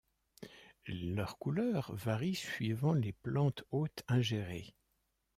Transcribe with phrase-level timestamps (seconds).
[0.87, 4.73] Leur couleur varie suivant les plantes hôtes ingérées.